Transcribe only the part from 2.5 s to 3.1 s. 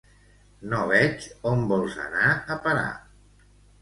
a parar.